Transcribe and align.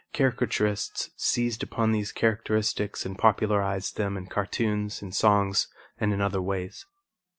Caricaturists 0.15 1.11
seized 1.15 1.61
upon 1.61 1.91
these 1.91 2.11
characteristics 2.11 3.05
and 3.05 3.15
popularized 3.19 3.97
them 3.97 4.17
in 4.17 4.25
cartoons, 4.25 5.03
in 5.03 5.11
songs 5.11 5.67
and 5.99 6.11
in 6.11 6.19
other 6.19 6.41
ways. 6.41 6.87